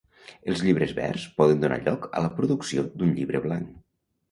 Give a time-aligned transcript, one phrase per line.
[0.53, 3.73] Els llibres verds poden donar lloc a la producció d'un Llibre blanc.